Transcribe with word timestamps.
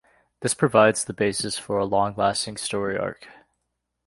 This 0.39 0.55
provides 0.55 1.05
the 1.05 1.13
basis 1.13 1.59
for 1.59 1.77
a 1.77 1.85
long-lasting 1.85 2.57
story 2.57 2.97
arc. 2.97 3.27